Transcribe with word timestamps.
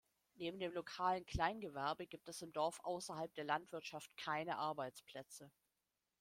Neben 0.33 0.57
dem 0.59 0.73
lokalen 0.73 1.27
Kleingewerbe 1.27 2.07
gibt 2.07 2.27
es 2.27 2.41
im 2.41 2.51
Dorf 2.51 2.79
ausserhalb 2.83 3.35
der 3.35 3.43
Landwirtschaft 3.43 4.17
keine 4.17 4.57
Arbeitsplätze. 4.57 5.51